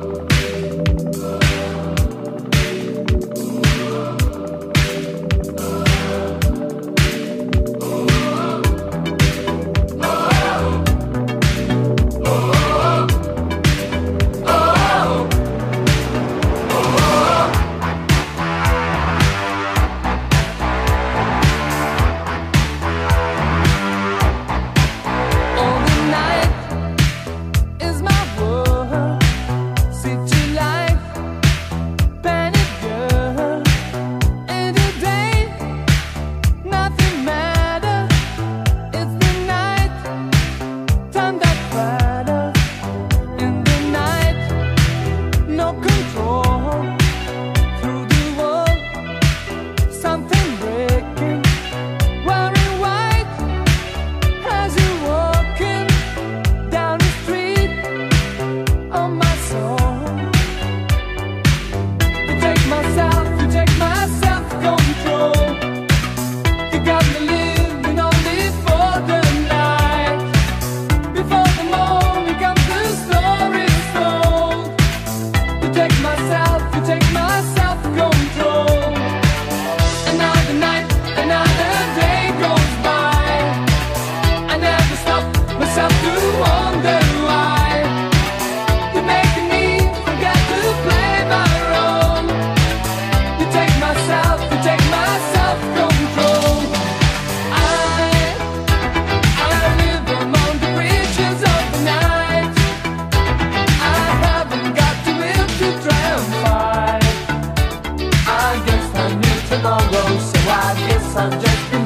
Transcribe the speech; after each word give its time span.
All 0.00 0.47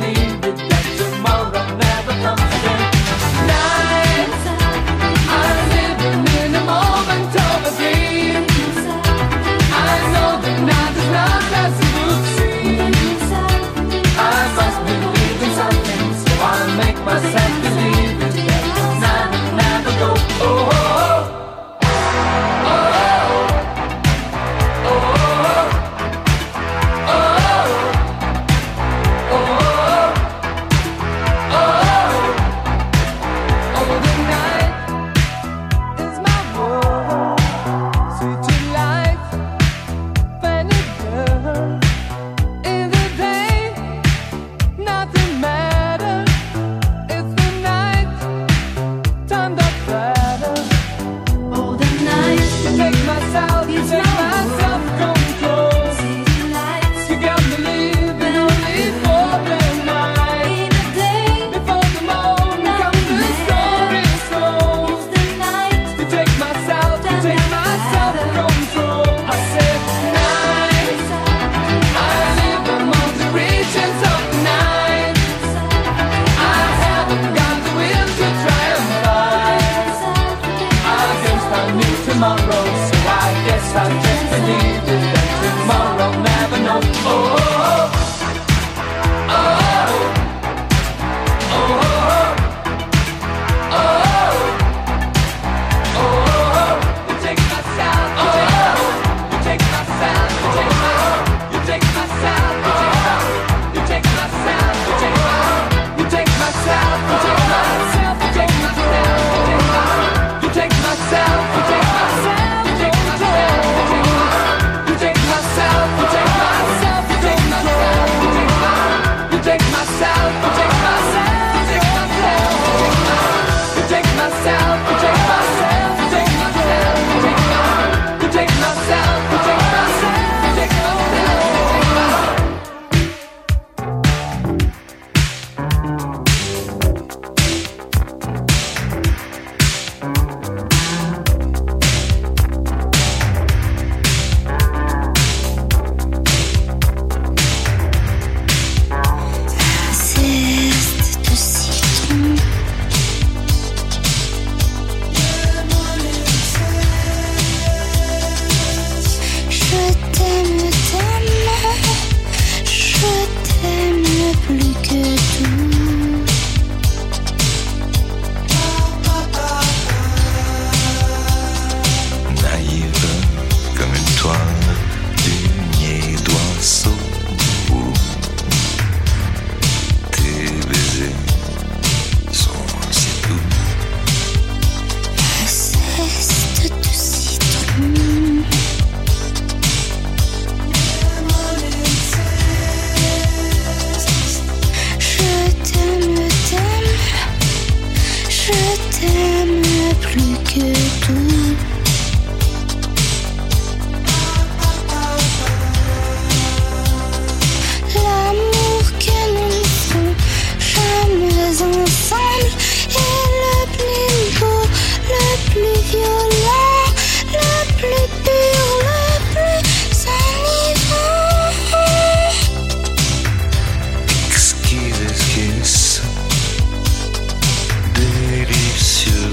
me. 0.03 0.42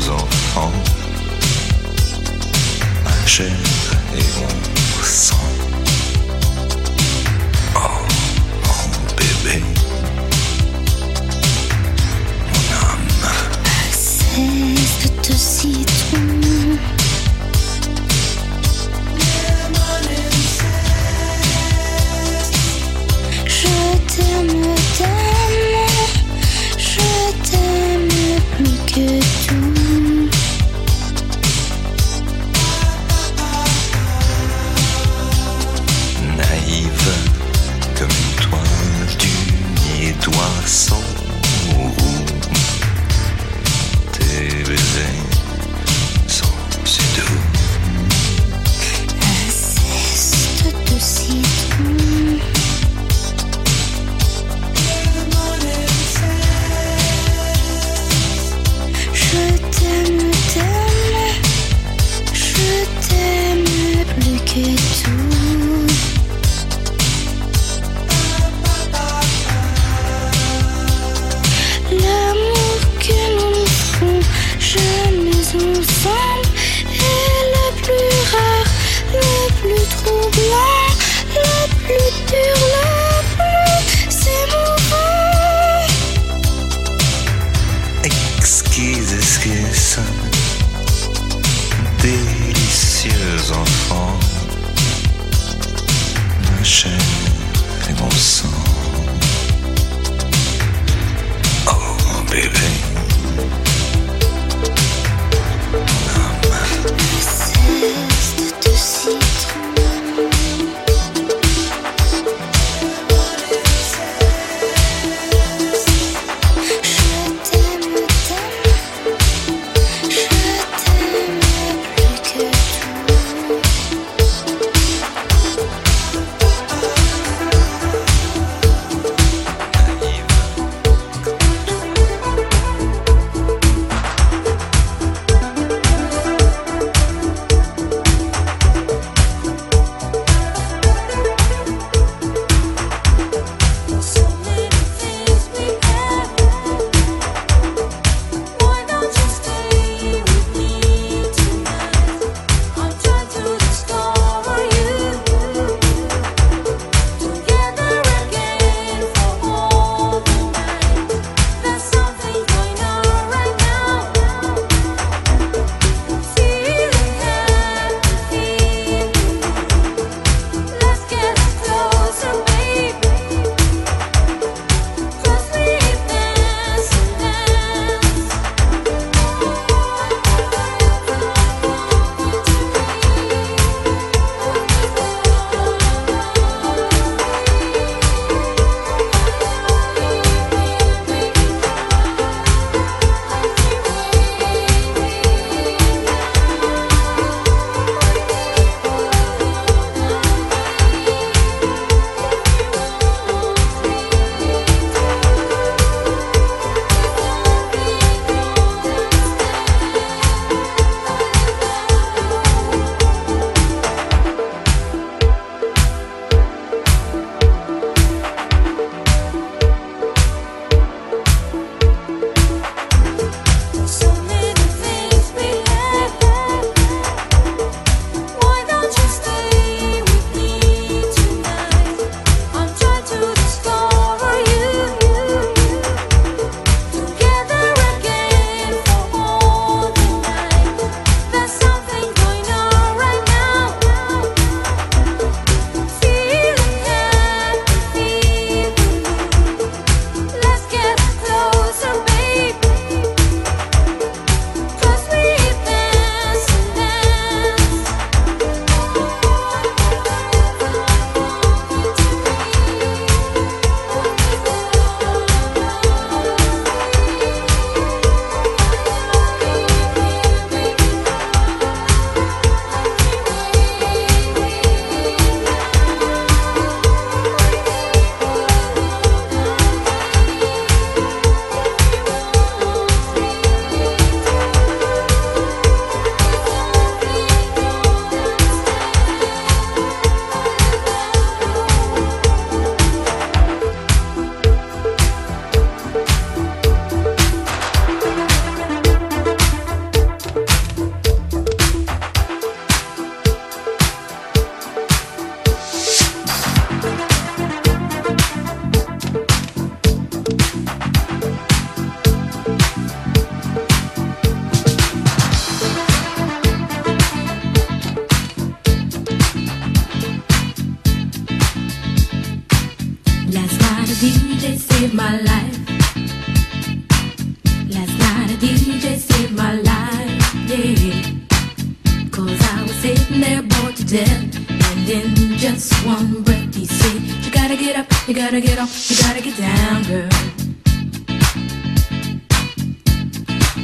faisant 0.09 0.27
en 0.55 0.71
chair 3.27 3.51
et. 4.15 4.78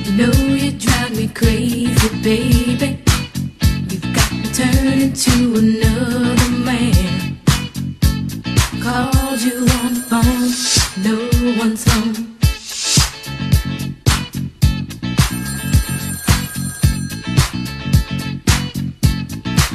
You 0.03 0.11
know 0.17 0.31
you 0.33 0.71
drive 0.71 1.15
me 1.15 1.27
crazy, 1.29 2.09
baby. 2.21 2.99
You've 3.89 4.13
got 4.13 4.29
to 4.29 4.53
turn 4.53 4.87
into 4.99 5.55
another 5.55 6.49
man. 6.65 7.39
Called 8.81 9.41
you 9.41 9.59
on 9.79 9.93
the 9.93 10.01
phone, 10.09 10.51
no 11.03 11.15
one's 11.57 11.85
home. 11.89 12.13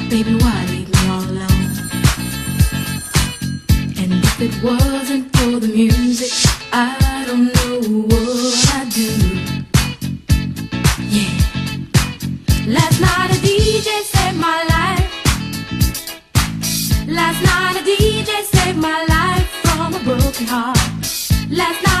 Baby, 0.09 0.35
why 0.35 0.65
leave 0.69 0.89
me 0.89 1.07
all 1.09 1.23
alone? 1.23 1.71
And 3.97 4.11
if 4.23 4.41
it 4.41 4.63
wasn't 4.63 5.35
for 5.37 5.59
the 5.59 5.67
music, 5.67 6.50
I 6.73 7.25
don't 7.27 7.47
know 7.47 7.81
what 8.07 8.73
I'd 8.75 8.89
do. 8.91 9.09
Yeah. 11.09 11.33
Last 12.67 13.01
night 13.01 13.31
a 13.31 13.39
DJ 13.45 13.89
saved 14.03 14.37
my 14.37 14.63
life. 14.75 15.11
Last 17.07 17.43
night 17.43 17.75
a 17.75 17.83
DJ 17.83 18.43
saved 18.43 18.77
my 18.77 19.03
life 19.05 19.49
from 19.63 19.95
a 19.95 19.99
broken 19.99 20.45
heart. 20.47 20.77
Last 21.49 21.83
night 21.83 22.00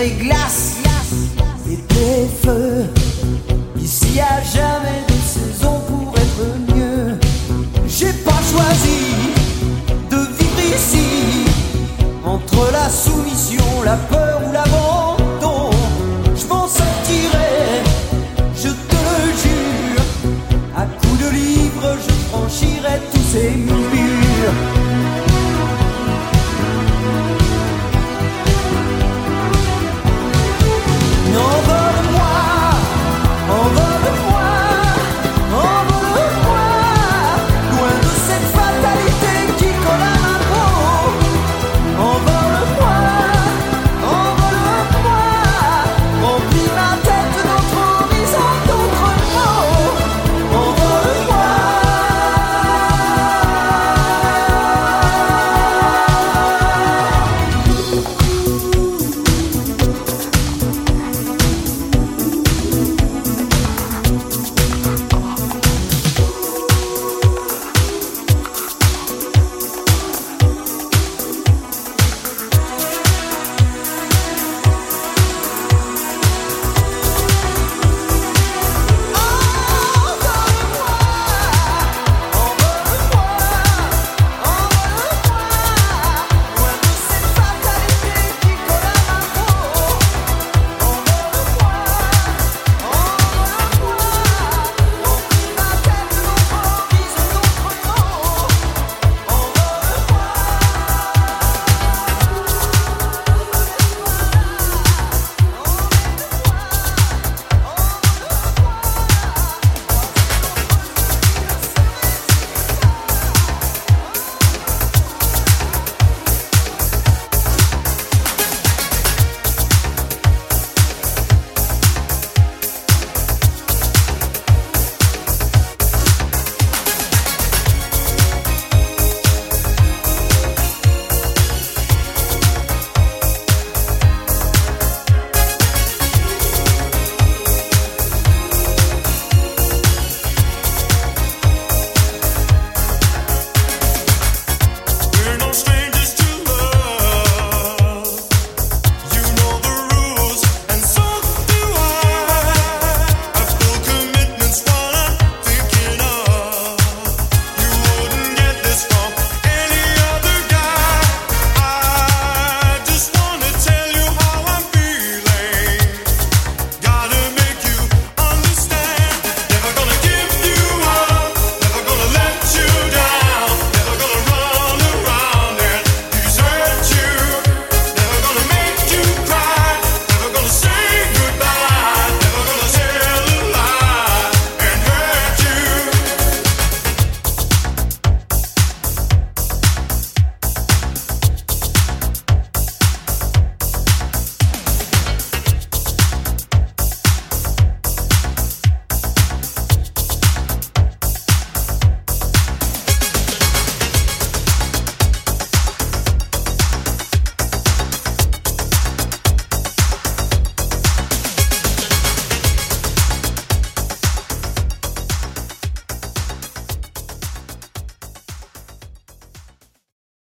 réglage. 0.00 0.39